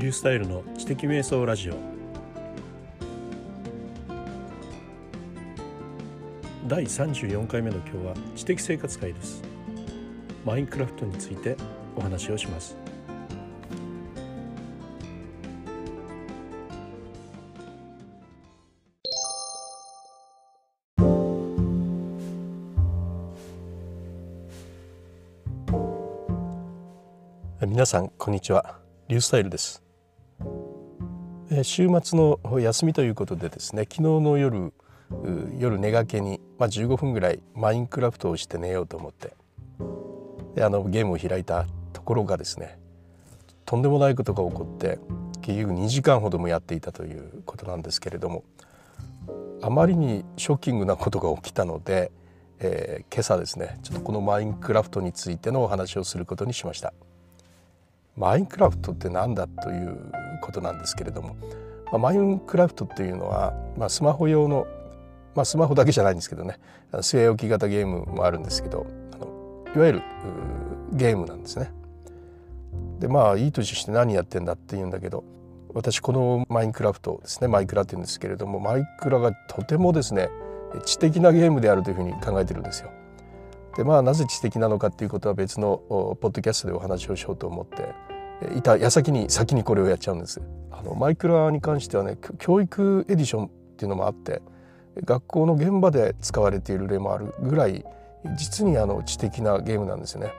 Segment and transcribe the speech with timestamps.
[0.00, 1.74] リュースタイルの知的瞑想ラジオ。
[6.66, 9.42] 第34回目の今日は知的生活会です。
[10.46, 11.54] マインクラフトについて
[11.96, 12.78] お話をします。
[27.60, 28.80] 皆さんこんにちは。
[29.08, 29.89] リュースタイルです。
[31.64, 34.72] 週末の休みということでですね昨日の夜
[35.58, 39.34] 夜寝がけに、まあ、15分ぐらいマインクラフトをして寝ようと思って
[40.54, 42.78] であのゲームを開いたところがですね
[43.64, 44.98] とんでもないことが起こって
[45.42, 48.44] 結局2時間ほどもやっていたということなんですけれども
[49.62, 52.12] あまりにショッキングなことが起きたので、
[52.60, 56.92] えー、今朝ですねちょっとこのマインクラフトについてのお話をすることにしました。
[58.16, 61.36] マインクラフトって何だということなんですけれども、
[61.86, 64.66] まあ、マインクラフトっていうのは、まあ、スマホ用の、
[65.34, 66.58] まあ、スマホだけじゃないんですけどね
[66.92, 70.02] 据え置き型ゲームもあるんですけどあのいわゆる
[70.92, 71.72] ゲームなんですね。
[72.98, 75.24] でまあいい年して何やってんだって言うんだけど
[75.72, 80.28] 私このマインクラフトですねマイクラって言うんですけれどもマイクラがとてもですね
[80.84, 82.90] 知的なゲームであるというふうに考えてるんですよ。
[83.76, 87.94] でまあなぜ知的なのかっていうことは別のポッドキャストでお話をしようと思って
[88.56, 90.40] いた矢先に先にこれをやっちゃうんです。
[90.70, 94.40] あのマイクラに関してはね教育エディションっていうのもあって
[95.04, 97.84] 学校の現場で使われている例もあるぐらい
[98.36, 100.32] 実にあの知的なゲームなんですよね。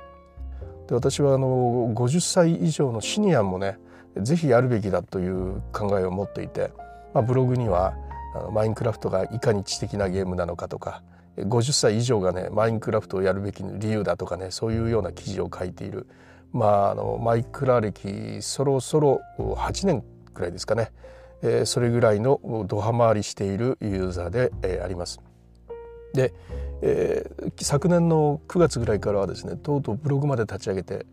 [0.88, 3.78] で私はあの50歳以上のシニアもね
[4.18, 6.72] 是非やるべきだという考えを持っていて、
[7.14, 7.94] まあ、ブログには
[8.36, 11.02] あのマインクラフトがいかに知的なゲームなのかとか
[11.38, 16.08] 50歳以上がねマインクラフトをやるべき理由だとかねそういうような記事を書いている、
[16.54, 20.92] まあ、あのマイクラ歴そろそろ8年くらいですかね、
[21.42, 25.22] えー、それぐらいのドハマりしているユーザーで、えー、あります。
[26.14, 26.34] で、
[26.82, 31.06] えー、昨年の9月ぐらいからはですねとうとうブログまで立ち上げて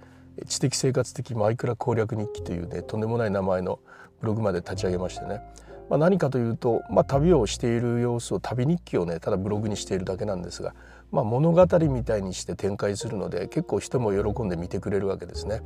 [0.49, 3.79] 知的生活的マイクラ攻略日記というねとんでもない名前の
[4.21, 5.41] ブログまで立ち上げましてね
[5.89, 10.75] まあ、何かというと、まあ、旅をしている様子を旅日記をねただブログにしているだけなんですが、
[11.11, 15.63] まあ、物語みたいにして展開するので結構人も喜んで見てくれるわけですね。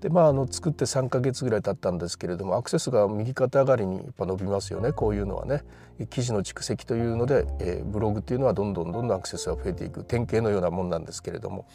[0.00, 4.92] でまあ、あの作って3ヶ月ぐらい経ったんですけれどもアクセスが右肩上がりにやっぱ伸びますよね。
[4.92, 5.62] こういうのはね。
[6.10, 11.66] 記事の蓄積というので、えー、ブログっていうのはどんどんどんどんアクセスが増えていく典型のようなもんなんですけれども、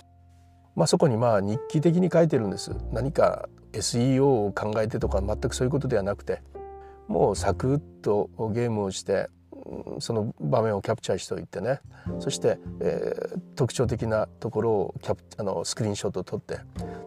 [0.75, 2.75] まあ、そこにまあ日記的に書いてるんです。
[2.91, 6.41] 何か SEO を考えてとか全くそういうことではなくて
[7.07, 9.29] もうサクッとゲームをして
[9.99, 11.81] その場面をキャプチャーしておいてね
[12.19, 16.59] そして、えー、特徴的なところをキャプあのスクリーンショットを撮って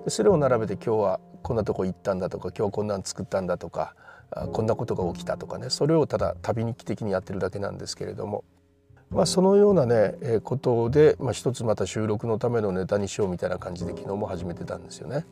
[0.04, 3.94] でそれを並べて今日はこんなとこ行ったんだとか今日こんなん作ったんだとか
[4.52, 8.44] こんなことが起きたとかねそれをただ旅日記的にやってるだけなんですけれども、
[9.10, 15.26] まあ、そのようなね、え、ことで、まあ、一つまた収録のためのネタにしようみたいな感じで昨日も始めてたんですよね。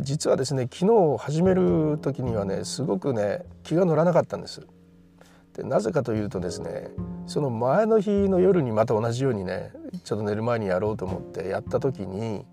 [0.00, 4.66] 実はですね昨日始める時にはねすごくね気が乗らなかったんです。
[5.58, 6.88] でなぜかというとですね
[7.26, 9.72] その前の日の夜にまた同じようにね
[10.04, 12.46] ちょっと寝る前にやろうと思ってやった時に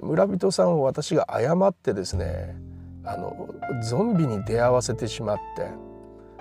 [0.00, 2.56] 村人さんを私が誤ってですね
[3.04, 3.52] あの
[3.82, 5.68] ゾンビに出会わせてしまって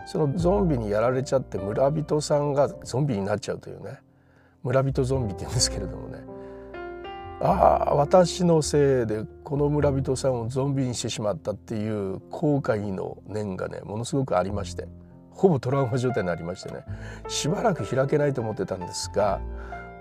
[0.06, 3.98] そのゾンビにやられちゃって村人さんがゾンビになっちゃうというね
[4.62, 6.20] 村人ゾンビって言うんですけれどもね
[7.42, 14.88] ああ私のせいでこの村人さんをゾンビにしてしまったっていう後悔の念がねものすごくありまして
[15.40, 16.84] ほぼトラウマ状態になりましてね
[17.30, 19.40] しばらく開けないと思ってたんですが、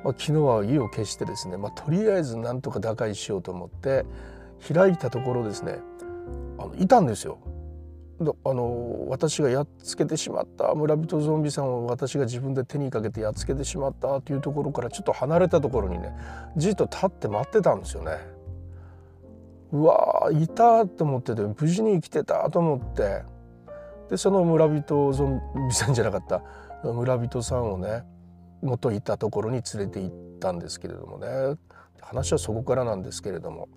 [0.02, 4.04] まあ、昨日は意を決してですね、まあ、とりあえずなんとか打開しようと思って
[4.74, 5.78] 開いたところですね
[6.58, 7.38] あのいたんですよ
[8.20, 16.12] あの私がやっつけてしまった村人ゾンビさんを私が自分で手にかけてやっつけてしまったというところからちょっと離れたところにね
[16.56, 18.10] じっと立って待ってたんですよね。
[19.70, 23.22] うわいたと思ってて無事に生きてたと思って
[24.10, 26.42] でその村人ゾンビさんじゃなかった
[26.84, 28.04] 村人さんをね
[28.62, 31.26] 元いたところに連れて行ったんですけれどもね
[32.00, 33.68] 話はそこからなんですけれども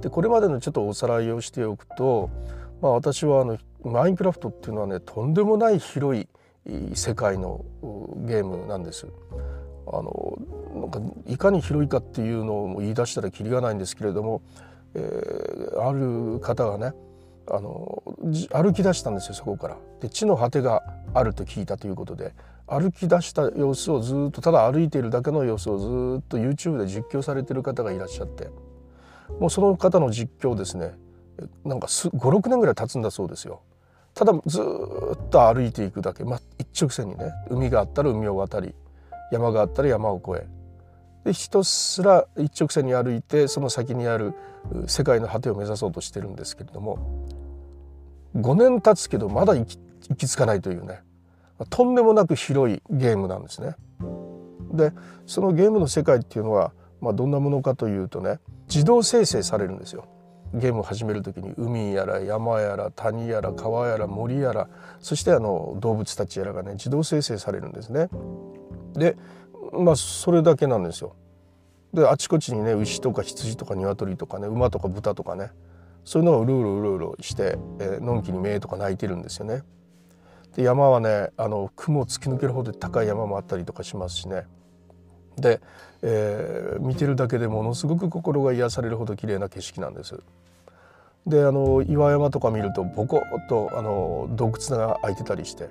[0.00, 2.30] でこれまでのちょっとおさらいをしておくと
[2.84, 6.28] まあ、私はあのマインクラフトっていうのはねとんでもない広い
[6.94, 7.64] 世界の
[8.26, 9.06] ゲームなんです。
[9.86, 10.38] あの
[10.74, 14.42] なんかいかに広いかっていうのを言い出したらきりがないんですけれども、
[14.94, 16.94] えー、ある方がね
[17.50, 18.02] あの
[18.52, 19.76] 歩き出したんですよそこから。
[20.00, 20.82] で地の果てが
[21.12, 22.32] あると聞いたということで
[22.66, 28.48] 歩き出した様子をずっとただ歩いているだけの様子をずっと YouTube で実況されてる方がいらっしゃって
[29.38, 30.94] もうその方の実況ですね
[31.64, 33.62] なんか56年ぐらい経つんだそうですよ。
[34.14, 38.72] ただずっと歩いていくだけ、まあ、一直線にね海があったら海を渡り
[39.32, 40.63] 山があったら山を越え
[41.24, 44.34] でひたすら一直線に歩いてその先にある
[44.86, 47.26] 世界の果てを目指そうとしてるんですけれども
[48.36, 49.78] 5年経つけどまだ行き
[50.08, 51.00] 行き着かないというね
[51.70, 53.76] とんでもなく広いゲームなんですね。
[54.72, 54.92] で
[55.24, 60.06] そのゲームの世界っていうのは、まあ、どんなものかというとね自動生成されるんですよ。
[60.52, 64.68] ゲームを始める時に海やら山やら谷やら川やら森やら
[65.00, 68.08] そしてあの動物たちやらがね自動生成されるんですね。
[68.94, 69.16] で
[69.78, 71.14] まあそれだけなんですよ。
[71.92, 75.52] であちこちにね牛とか羊とか鶏とかね馬とか豚とかね
[76.04, 79.62] そういうのがうろうろうろうろして、えー、のんきに目とか鳴いてるんですよね。
[80.56, 84.46] で山はねあの雲を突き抜けるほど高い山もあったりとかしますしね。
[85.36, 85.60] で、
[86.02, 90.20] えー、見てるだけでものすごく心が癒されるほど綺麗な景色なんです。
[91.26, 95.70] であの岩山とか見るとボコッとあの洞窟が開いてたりして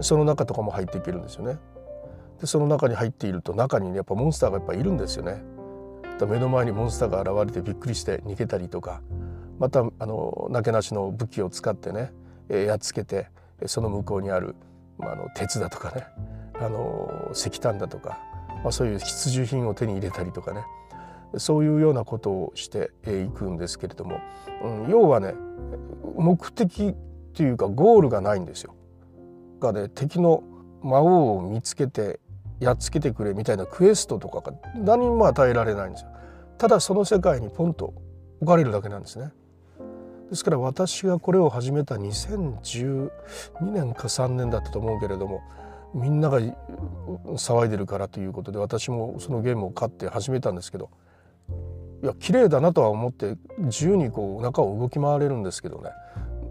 [0.00, 1.58] その中とかも入っていけるんですよね。
[2.40, 5.42] でその中に入っていると中にねやっぱモンスターがやっぱいるんですよね。
[6.26, 9.00] 目の前にモンスターが現れてびっくりして逃げたりとか
[9.58, 12.12] またあのなけなしの武器を使ってね、
[12.50, 13.28] えやっつけて
[13.64, 14.54] その向こうにある、
[14.98, 16.04] まあ、の鉄だとかね
[16.60, 18.18] あの石炭だとか
[18.62, 20.64] まあ、そういう必需品を手に入れたりとかね
[21.38, 24.20] そういうようなことをしていくんですけれども、
[24.62, 25.34] うん、要はね
[26.16, 26.94] 目的っ
[27.34, 28.74] ていうかゴールがないんですよ。
[29.60, 30.42] がね敵の
[30.82, 32.18] 魔王を見つけて
[32.60, 36.10] やっつけてくれみたいなクエストとかが何も与えられないんですよ。
[36.58, 37.94] ただその世界にポンと
[38.40, 39.32] 置かれるだけなんですね。
[40.28, 43.10] ですから私がこれを始めた2012
[43.62, 45.42] 年か3年だったと思うけれども
[45.92, 50.90] みんなが騒いでるからということで私もそのゲームを買って始めたんですけど
[52.04, 55.90] いや綺麗だなとは思って自由にこう中を動き回れるんですけどね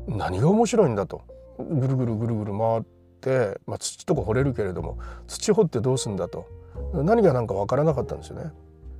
[0.07, 1.21] 何が面白いんだと
[1.57, 2.98] ぐるぐるぐるぐる回って、
[3.67, 6.47] まあ、土とか掘れるけれども土掘ってどうすんだと。
[6.93, 8.51] 何が何か分からなかったんですよね。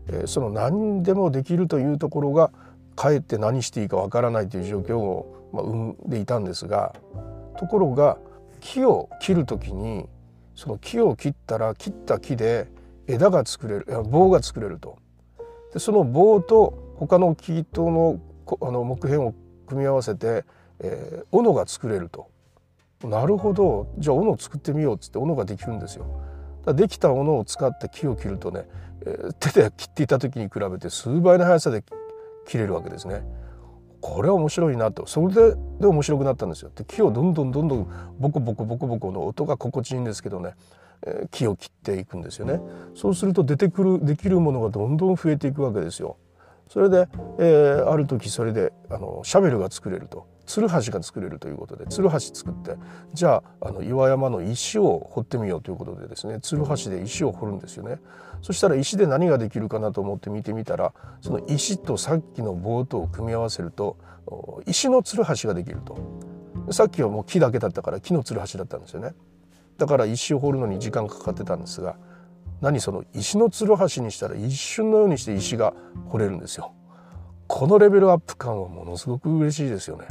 [0.08, 2.52] えー、その何でもできるというところが
[2.96, 6.94] かえって何していいか分からないという状況を、まあ、生んでいたんですが
[7.58, 8.18] ところが
[8.60, 10.06] 木を切る時に
[10.56, 12.68] その木を切ったら切った木で
[13.08, 14.98] 枝が作れる棒が作れると。
[15.74, 18.20] でその棒と他の木との
[18.62, 19.34] あの木片を
[19.68, 20.44] 組み合わせて、
[20.80, 22.28] えー、斧が作れると。
[23.04, 26.06] なるほどじゃあ斧を作ってみようっつって斧ができるんですよ。
[26.66, 28.66] できた斧を使って木を切るとね、
[29.06, 31.84] えー、手で切っていた時に比べて数倍の速さで
[32.46, 33.24] 切れるわけですね。
[34.02, 36.72] これは面白いなとそれでで面白くなったんですよ。
[36.76, 37.88] で木をどんどんどんどん
[38.20, 40.56] ボコボコボコボコの音が心地いいんですけどね、
[41.06, 42.60] えー、木を切っていくんですよね。
[42.96, 46.18] そうすると出てくるできるものがどんどん増えていくわけですよ。
[46.68, 47.08] それで、
[47.40, 52.76] えー、ある時それであのシャベルが作れるとツルハシが作れるということでツルハシ作って
[53.14, 58.00] じゃああの岩山の石を掘ってみようということでですねツルハシで石を掘るんですよね。
[58.42, 60.92] そしたら石で何ができるかなと思って見てみたら
[61.22, 63.98] その石とさっきの棒とを組み合わせると
[64.66, 66.00] 石のツルハシができると。
[66.72, 69.14] さっきはもう木だけだったから木のツルハシだったんですよね。
[69.78, 71.96] だから石を掘るのに時間かかってたんですが
[72.60, 75.76] 何その石のツルハシにしたら一瞬のようにして石が
[76.08, 76.74] 掘れるんですよ。
[77.50, 80.06] このレベルアップ感はものすごく嬉しいですよね。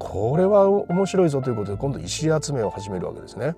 [0.00, 3.54] これは面白いぞということで今度石集めを始めるわけですね。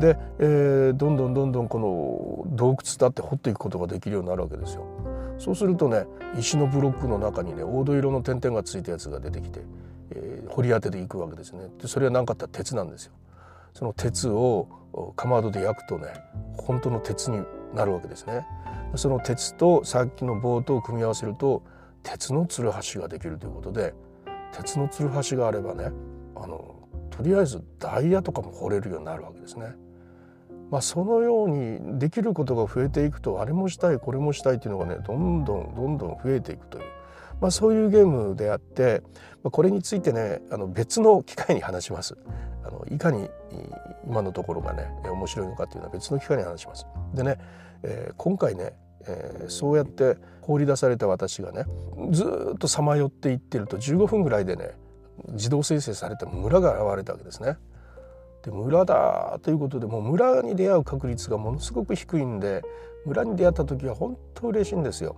[0.00, 4.84] で、えー、どんどんどんどんこの洞窟だって掘っていくことができるようになるわけですよ。
[5.38, 6.04] そうするとね
[6.36, 9.60] 石のブロックの中にね黄土色の点々がついたやつが出てきて、
[10.10, 11.68] えー、掘り当てていくわけですね。
[11.80, 13.12] でそれは何かって鉄なんですよ。
[13.72, 14.66] その鉄を
[15.14, 16.08] かまどで焼くとね
[16.56, 17.40] 本当の鉄に
[17.72, 18.44] なるわけですね。
[18.96, 21.62] その鉄とさっきの棒と組み合わせると
[22.02, 23.94] 鉄のつるはしができるということで
[24.52, 25.90] 鉄のつるはしがあればね
[26.36, 26.76] あの
[27.10, 29.74] とりあえずダイヤとかも掘れるようになるわけですね。
[30.70, 36.84] まあ、そのようにできることが増えていくとあれもしたいこれもしたいっていうのがねどんどんどんどん増えていくという、
[37.40, 39.02] まあ、そういうゲームであって、
[39.42, 42.16] まあ、これについてねあの別の機会に話します。
[42.64, 43.30] あのいかに
[44.06, 46.86] 今のところがね面白いのかっていうのは別の機会に話します。
[47.14, 47.38] でね、
[47.82, 48.74] えー、今回ね
[49.08, 51.64] えー、そうやって放り出された私がね
[52.10, 54.72] ずっとさまよっていってると15分ぐらいでね
[55.30, 57.56] 自動生成された村が現れたわけですね。
[58.44, 62.62] で村だということでもう村に出会う確率がものすごく低いんで
[63.04, 65.16] 村に出会った時は本当嬉しいんですよ。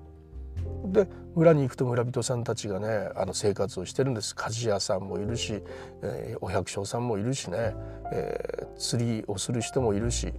[0.86, 5.62] で村に行くと村人さんたちがねあの生活をしてるんです鍛冶屋さんもいるし、
[6.02, 7.74] えー、お百姓さんもいるしね、
[8.12, 10.32] えー、釣りをする人もいるし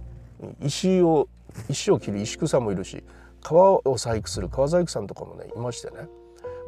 [0.60, 1.28] 石を
[1.68, 3.02] 石を切る石工さんもいるし
[3.42, 6.08] 川を細工する川細工さんとかもねいましてね。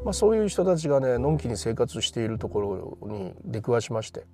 [0.05, 4.27] まあ、そういう人たちがねのんきに生活しているところに出くわしまして。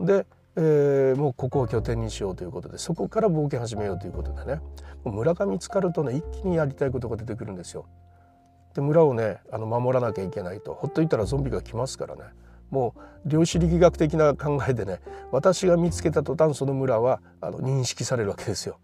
[0.00, 4.60] で、えー、もうここを拠点にしようということでそこから冒険始めようということでね。
[5.04, 7.86] 村が見つかるとね一気にやりたいことが出てくるんですよ。
[8.74, 10.74] で村をねあの守らなきゃいけないと。
[10.74, 12.22] ほっといたらゾンビが来ますからね。
[12.70, 18.78] もう量子力学的な考えでね私が見つけた途端その村はあの認識されるわけですよ。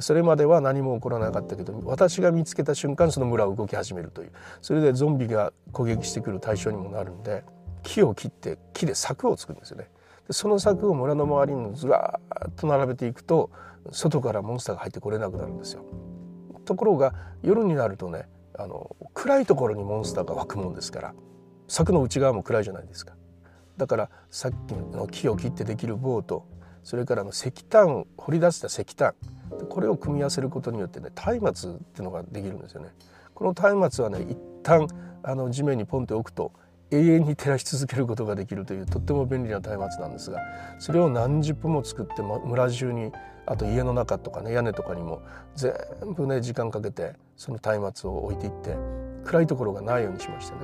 [0.00, 7.42] それまでは何も起こらなかったけど私が見つけた瞬間その村は動き始めるというそれでゾンビが攻撃してくる対象にもなるんで
[7.82, 9.88] 木を切って木で柵を作るんですよね。
[10.26, 13.50] でその柵を村の周りにずらっと並べていくと
[13.90, 15.84] 外からモンスターが入ってこれなくなるんですよ。
[16.66, 18.28] ところが夜になるとね
[18.58, 21.14] あの暗いところにモンスターが湧くもんですから
[21.66, 23.14] 柵の内側も暗いじゃないですか。
[23.78, 26.46] だからさっきの木を切ってできる棒と
[26.82, 29.14] それからの石炭掘り出した石炭
[29.58, 31.10] でこれを組み合わせることによってね
[31.40, 32.88] 松明っていうのができるんですよね。
[33.34, 34.86] この松明はね一旦
[35.22, 36.52] あの地面にポンって置くと
[36.90, 40.40] 永遠に照らし続けることができるというとっても便利な松明なんですが
[40.78, 43.12] それを何十分も作って村中に
[43.46, 45.22] あと家の中とかね屋根とかにも
[45.54, 45.72] 全
[46.16, 48.76] 部ね時間かけてその松明を置いていって
[49.24, 50.60] 暗いところがないようにしましたね。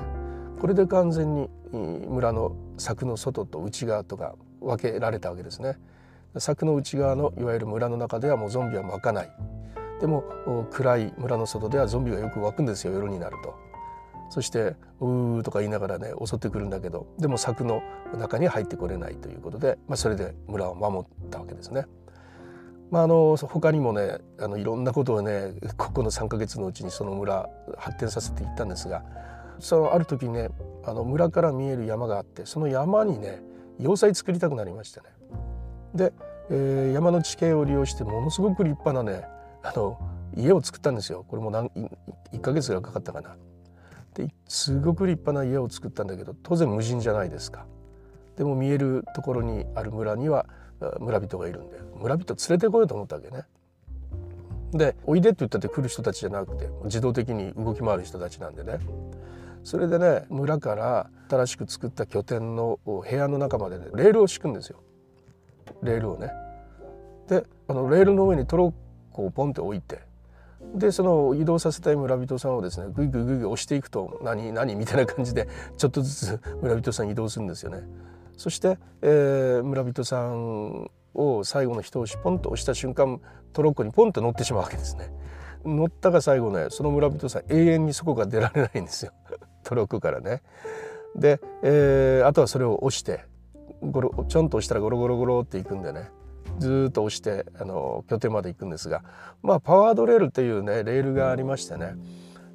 [0.61, 5.79] これで完全に村の柵の外と内側とか分けられたわけですね。
[6.39, 9.31] 柵の内側のいわゆる村の中ではもうゾンビは湧かない。
[10.01, 10.25] でも
[10.71, 13.55] 暗い村の外ではゾンビがよく湧くんですよ夜になると。
[14.31, 17.83] そして「うー」とか言いながらね襲ってくるんだけどでも柵の
[18.19, 21.87] 中に入ってこれないということで、まあ、それで村を守ったわけですね。
[22.91, 29.05] まあ、あの他にもねあのいろんなことをねここの3か月のうちにその村発展させていったんですが
[29.59, 30.51] そのある時ね
[30.85, 33.43] あの村から見える山があってその山にね
[33.79, 35.07] 要塞作りたくなりましてね。
[35.95, 36.13] で、
[36.51, 39.27] えー、山の地形を利用してものすごく立派なね
[39.63, 39.99] あの
[40.37, 41.71] 家を作ったんですよこれも何
[42.33, 43.37] 1ヶ月がかかったかな。
[44.15, 47.67] ですごく立派な家を作ったんだけど当然無人じゃないですか。
[48.37, 50.47] でも見えるところにある村には
[51.01, 53.45] 村人がいるんで村人連れてこようと思ったわけね。
[54.73, 58.81] でおいでって言ったって来る人たちじゃなくて自動的に動き回る人たちなんでね
[59.63, 64.83] それでね村から新しく作った拠点の部屋の中までねレールを敷くんですよ
[65.85, 66.31] レールをね。
[67.29, 70.01] であのレールの上にトロッコをポンって置いて
[70.75, 77.83] でその移動させたい村人さんをですねグイグイグイグイ押していくと何何みたいな感じでちょっとずつ 村人さん移動するんですよね。
[78.37, 83.21] そして、えー、村人さんを最後の一押しポンと押した瞬間
[83.53, 85.13] トロッコにポンと乗ってしまうわけですね。
[85.65, 89.13] 乗ったが最後ねその村人さん永遠にそこが出られないんですよ
[89.63, 90.43] トロッコからね。
[91.15, 93.25] で、えー、あとはそれを押して
[93.91, 96.11] ゴロちょんと押したらゴロゴロゴロっていくんでね
[96.59, 99.03] ずっと押してあの拠点まで行くんですが
[99.43, 101.95] まあパワードレールっていうねレールがありましてね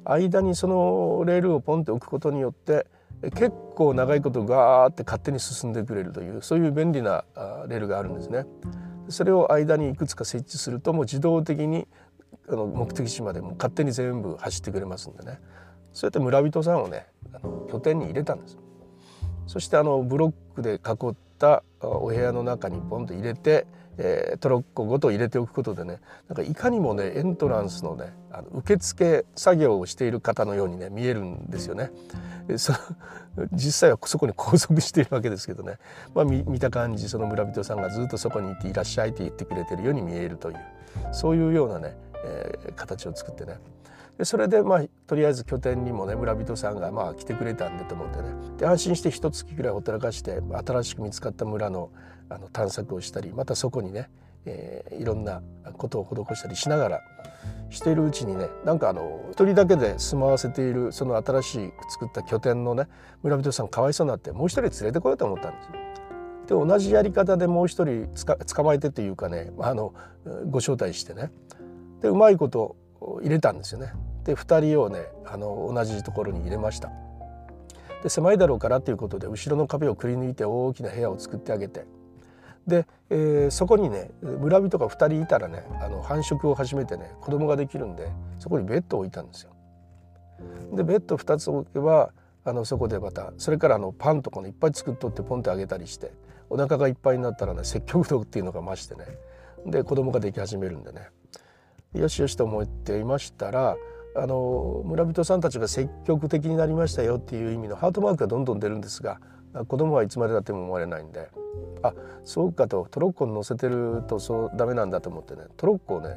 [0.04, 2.86] 間にそのレールをポンって置くことによって
[3.34, 7.24] 結構長いことガーって勝手に進んでくれるというそういう便利な
[7.68, 8.46] レールがあるんですね。
[9.10, 11.86] それを間にいくつか設置するともう自動的に
[12.48, 15.40] あの目的地までも勝手に全部走ってくれますんでね
[15.92, 18.58] そうやって村人さんをねあの拠点に入れたんです。
[19.50, 23.66] そしてあのブロックで囲ったお部屋の中にポンと入れて
[24.02, 31.90] えー、トロッコごと入れておくことでねなんかいかにもねエントランスのねあの受付作業をしている方のようにね見えるんですよね。
[32.56, 32.72] そ
[33.52, 35.78] 実際はそこに拘束しているわけですけどね、
[36.14, 40.56] まあ、見た感じその村人さんがずっとそこにいて「いらっしゃい」って言ってくれてるように見えるという
[41.12, 43.58] そういうようなね、えー、形を作ってね
[44.20, 51.90] でそれでまあとりあえず拠点にもね村人さんがまあ来てくれたんでと思ってねで安心して一月ぐらいほったらかして新しく見つかった村の
[52.28, 54.10] あの探索をしたりまたそこにね、
[54.44, 55.40] えー、いろんな
[55.78, 57.00] ことを施したりしながら
[57.70, 62.88] しているうちにねなんかあの一人だけで住まわせているその新しい作った拠点のね
[63.22, 65.66] 村人さんかわいそうになってもう一人連れてこようと思ったんです
[66.48, 66.60] よ。
[66.60, 68.06] で同じやり方でもう一人
[68.54, 69.94] 捕まえてっていうかねあの
[70.50, 71.32] ご招待してね
[72.02, 72.76] でうまいこと
[73.22, 73.92] 入れたんですよね。
[74.24, 76.90] で2人をねあの同じところに入れました。
[78.02, 81.86] で狭いだろうからっていうことで後ろの壁をくり抜いて大きな部屋を作ってあげて。
[82.66, 89.50] で、えー、そこにね村人が2人いたらねあの繁殖を始めてね子供ができるんでそこにベッドを置いたんですよ。
[90.72, 92.12] でベッド2つ置けば
[92.44, 96.12] あのそこでまたそれからあのパンとかねいっぱい作っとってポンってあげたりして
[96.48, 99.04] お腹がいっぱいになったらね積極度っていうのが増してね
[99.66, 101.08] で子供ができ始めるんでね。
[101.94, 103.76] よしよしと思っていましたら
[104.16, 109.20] あの村人さんたちが積極的になりましたよっていう意味のハートマークがどんどん出るんですが
[109.68, 111.28] 子供はいつまでたっても思われないんで
[111.82, 111.92] あ
[112.24, 116.16] そうかとトロッコに乗せてるとそうダメなんだと思ってねトロッコをね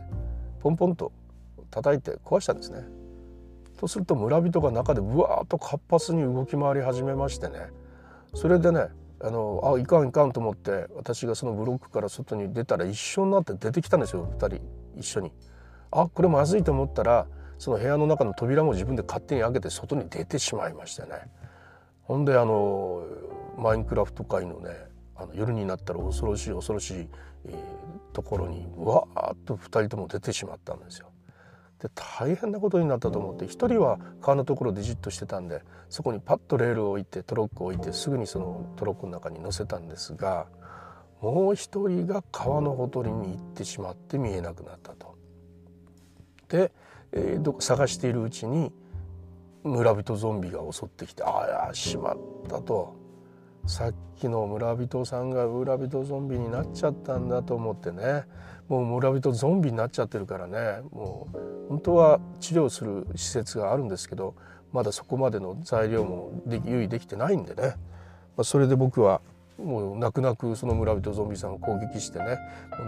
[0.59, 1.11] ポンポンと
[1.71, 2.85] 叩いて壊したんですね。
[3.77, 7.69] とすると村人が中でうわーっと活発に動き回り始めましてね
[8.33, 8.87] それでね
[9.19, 14.61] あのあいかんいかんと思って私がそのブロックから外に出たら一緒になって出てきたんですよ2人
[14.95, 15.31] 一緒に。
[15.91, 17.27] あこれまずいと思ったら
[17.63, 21.31] その部屋の中の扉も自分で勝手に開けて外に出てしまいましてね
[22.01, 23.05] ほんであの
[23.57, 24.71] マインクラフト界のね
[25.15, 27.07] あの夜になったら恐ろしい恐ろしい、
[27.45, 27.55] えー、
[28.11, 31.09] ところにわーっと2人とも出てしまったんですよ。
[31.79, 40.47] で大変なことになったと思って1人は川のところでじっとしてたんでそこにパッとレールを置いてトロックを置いてすぐにそのトロックの中に乗せたんですが
[41.21, 45.13] もう一人が川のほとりに行ってしまって見えなくなったと。
[46.53, 46.71] で、
[47.13, 48.71] えー、探しているうちに
[49.63, 52.17] 村人ゾンビが襲ってきてああしまっ
[52.47, 53.01] たと。
[53.65, 58.25] さっきの村人さんが村人ゾンビになっちゃったんだと思ってね。
[58.67, 60.81] もう村人ゾンビになっちゃってるからね。
[60.91, 64.35] もう本当は治療する施設があるんですけど
[64.71, 67.75] まだそこまでの材料もで用意できてないんでね、
[68.35, 69.21] まあ、それで僕は
[69.57, 72.37] もう泣く泣くその村人ゾンビさんを攻撃してね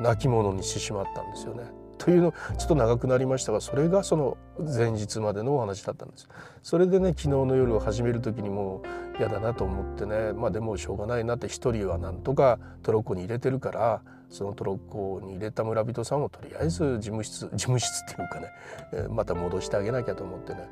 [0.02, 1.85] 泣き者にしてしまったんですよね。
[1.98, 6.28] というのちょっと長くなりましたがそれがその前日までのお話だったんです
[6.64, 8.82] それでね昨日の夜を始める時にも
[9.16, 18.48] う嫌だなと思ってねまあでもしょうがないなって一人はなんとかトロッコに入れてるからそのトロッコに入れた村人さんをとりあえず事務室 事務室っていうかね、
[18.94, 20.70] えまた戻してあげなきゃと思ってね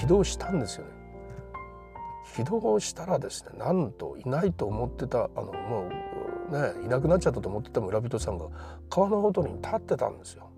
[0.00, 0.90] 起動したんですよね。
[2.34, 5.92] 起動したらですねなんといないと思ってたあのもう
[6.50, 8.46] ねいなくなっちゃったと思ってた村人さんが
[8.88, 10.48] 川のほとりに立ってたんですよ。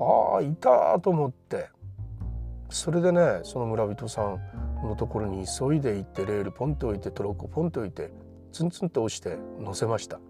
[0.00, 1.68] ああいたと思って
[2.70, 4.38] それでねその村人さん
[4.86, 8.12] のところに急いで行ってレールポンと置いてトロッコポンと置いて
[8.52, 10.20] ツンツンと押して乗せました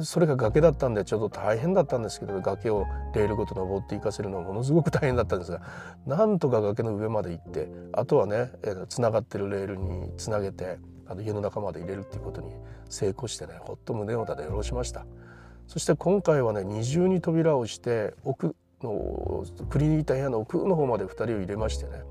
[0.00, 5.60] それが崖だったんでちょっと大変だったんですけど崖をレールごと登っていかせるのはものすごく大変だったんですが
[6.06, 8.52] なんとか崖の上まで行ってあとはね
[8.88, 12.48] つながってるレールにつなげてあの家の中まで入れるっていうことに
[12.88, 15.06] 成功してねほっと胸を打って下ろしました
[15.66, 22.02] そして今回はね二重に扉をして奥のクリニータ部屋の奥の方まで2人を入れましてね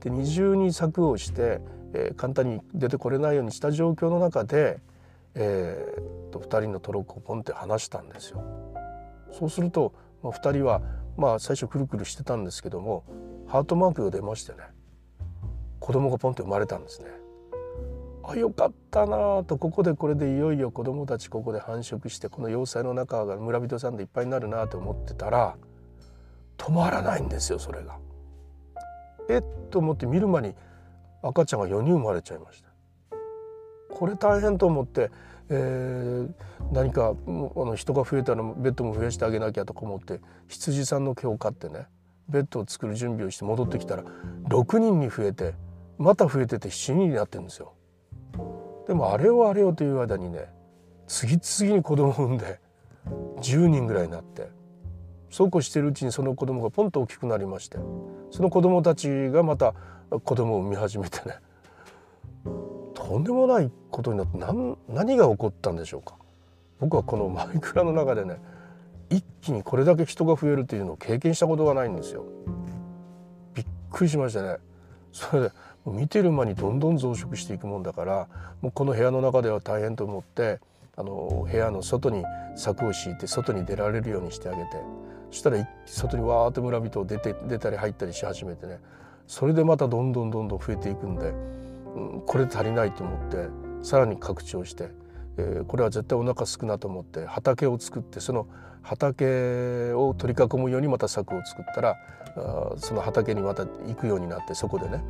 [0.00, 1.60] で二重に柵をして、
[1.94, 4.80] えー、簡単に出てこれないようにした状況の中で、
[5.34, 8.44] えー、と2人のトロッコをポンって離したんですよ。
[9.32, 10.82] そうすると、まあ、2人は、
[11.16, 13.04] まあ、最初くるくるしてたんですけども
[13.46, 14.58] ハートマークが出ましてね
[15.80, 17.23] 子供がポンって生まれたんですね。
[18.26, 25.56] あよかったなとここでこれでいよいよ子供たちここで繁殖してこの要塞の中が村人さんでいっぱいになるなと思ってたら
[26.56, 27.98] 止まらないんですよそれが。
[29.28, 30.54] えっと思って見る間に
[31.22, 32.68] 赤ちゃんが4人生まれちゃいました。
[33.90, 35.10] これ大変と思って、
[35.48, 36.28] えー、
[36.72, 41.86] 何かあの人が増えたらベッドも増やしてあげなきゃとか思って羊さんの毛を飼ってね
[42.28, 44.04] ベッドを作る準備をして戻ってきたら
[44.48, 45.54] 6人に増えて
[45.98, 47.74] また増えてて7人になってるんですよ。
[48.86, 50.48] でもあれよあれよという間にね
[51.06, 52.60] 次々に子供を産んで
[53.40, 54.48] 10人ぐらいになって
[55.30, 57.78] そうこうしているうちにその子供がポンと大きくなりまして
[58.30, 59.74] その子供たちがまた
[60.22, 61.36] 子供を産み始めてね
[62.94, 66.14] とんでもないことになって何何が起こったんでしょうか
[66.80, 68.38] 僕はこのマイクラの中でね
[69.10, 72.24] 一気にこれだけ人が増えるというのを経験したことがないんですよ。
[73.54, 74.56] びっくりしましたね。
[75.12, 75.52] それで
[75.86, 78.28] 見てる間にどんどん増殖していくもんだから
[78.62, 80.60] もうこの部屋の中では大変と思って
[80.96, 82.24] あの部屋の外に
[82.56, 84.82] 柵を敷いて外に出られるようにしてあげて
[85.30, 88.78] そしたら外にわーっと村人を出て出たり入ったりし始めてね
[89.26, 91.32] それでまたどんどんどんどん増えていくんで、
[91.96, 93.48] うん、これ足りないと思って
[93.82, 94.90] さらに拡張して、
[95.36, 98.46] えー、これは絶対お腹すくなと思って畑を作ってその
[98.82, 101.96] 畑を取り囲むようにまた柵を作ったら
[102.36, 105.02] あその畑にまた行くようになってそこでね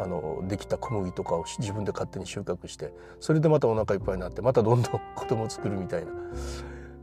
[0.00, 6.12] あのできた小麦とかを自分で勝手に収穫してそれでまたお腹いっぱいになってまたどんどん子供を作るみたいな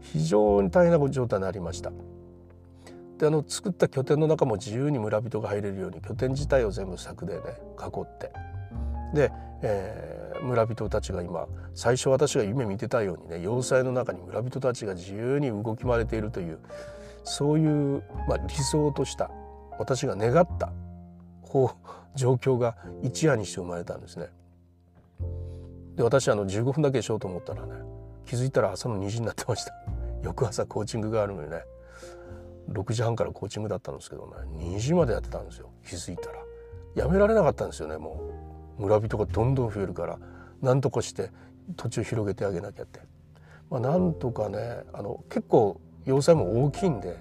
[0.01, 1.91] 非常に大変な状態になりました。
[3.19, 7.41] であの作った拠点の中も自由に村人が入れるように拠点自体を全部柵でね
[7.79, 8.31] 囲って
[9.13, 9.31] で、
[9.63, 16.60] えー、村人たちが今最初私が夢見てたようにね要塞の中に村人たちが自由に動き回れているという
[17.23, 19.31] そういう、まあ、理想とした
[19.79, 20.71] 私が願った
[21.47, 24.27] こう状況が一夜にして生まれたんですね。
[25.95, 27.73] で私あの15分だけしようと思ったらね
[28.25, 29.73] 気づいたら朝の2時になってました。
[30.23, 31.63] 翌朝コーチングがあるのにね
[32.69, 35.69] 6時半からコーチングだったんですけどね2時までやってたんですよ。
[35.88, 36.39] 気づいたら。
[36.95, 38.19] やめられなかったんですよねも
[38.79, 38.81] う。
[38.81, 40.19] 村人がどんどん増えるから
[40.62, 41.31] 何とかして
[41.75, 42.99] 土地を広げてあげなきゃって、
[43.69, 47.17] まあ、なんとかねあの結構要塞も大きいんで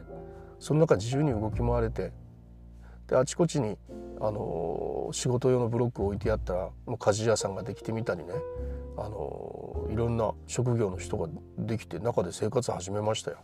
[0.59, 2.13] その中自由に動き回れて
[3.09, 3.77] であちこちに
[4.21, 8.33] あの仕事用のブロックを置いてあったらもう鍛冶屋さんができてみたりね
[8.97, 13.39] あのいろんな職業の人ができて中で生活始めましたよ。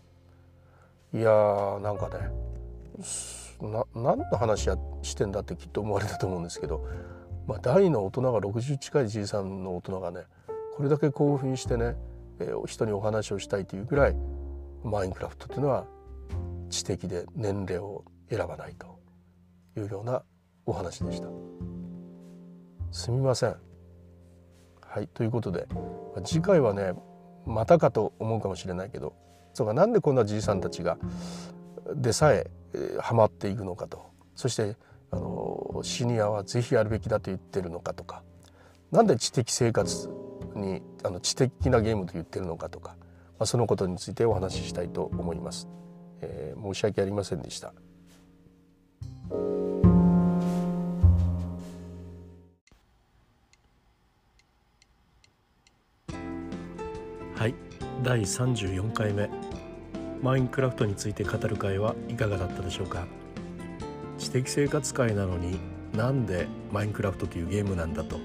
[1.15, 2.31] いやーなんかね
[3.61, 6.87] な何の話やしてんだってきっと思われたと思うんですけど、
[7.47, 10.23] まあ、大の大人が60近いじいさんの大人がね
[10.75, 11.97] これだけ興奮してね、
[12.41, 14.17] えー、人にお話をしたいというぐらい
[14.83, 15.85] マインクラフトというのは
[16.71, 18.99] 知的で年齢を選ばないと
[19.77, 20.23] いうような
[20.67, 21.29] お話でした。
[22.91, 23.57] すみません。
[24.93, 25.67] はいということで
[26.23, 26.93] 次回はね
[27.47, 29.15] またかと思うかもしれないけど
[29.55, 30.99] そうかなんでこんなじいさんたちが
[31.95, 32.51] でさえ、
[33.01, 34.77] ハマっていくのかとそして
[35.11, 38.23] あのシニアはぜひやるべきだと言ってるのかとか
[38.91, 40.11] なんで知的生活
[40.55, 42.97] にあの知的なゲームと言ってるのかとか、
[43.39, 45.69] まあ、そのことについてお話ししたいと思います。
[46.21, 47.73] えー、申し訳ありませんでした。
[58.03, 59.31] 第34回目。
[60.23, 63.07] マインクラフトについて語る会はいかがだったでしょうか。
[64.19, 65.61] 知的生活会なのに
[65.97, 68.19] なんでマインクラフトというゲームなんだと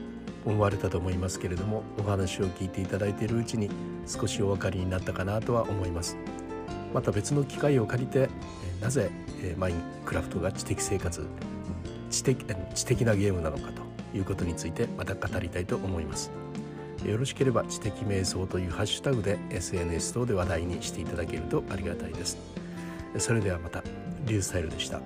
[0.45, 3.69] 思われたと思いますけれどもお話を聞いていただいているうちに
[4.07, 6.17] 少しお分かりになったかなとは思います。
[6.91, 8.29] また別の機会を借りて
[8.81, 9.11] なぜ
[9.57, 11.23] マインクラフトが知的生活
[12.09, 13.71] 知的知的なゲームなのか
[14.11, 16.31] ということについてまた語りたいと思います。
[17.07, 22.37] よろしければ知的瞑想というハッシュタグで SNS 等で話題にしていただけるとありがたいです。
[23.17, 23.81] それではまた
[24.25, 24.99] リュースタイルでした。